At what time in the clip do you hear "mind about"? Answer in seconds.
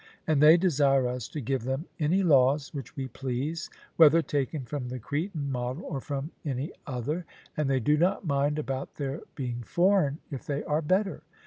8.25-8.95